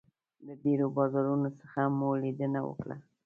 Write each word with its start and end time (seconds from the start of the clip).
له 0.45 0.53
ډېرو 0.63 0.85
بازارونو 0.97 1.49
څخه 1.59 1.79
مو 1.97 2.09
لیدنه 2.23 2.59
وکړله. 2.65 2.95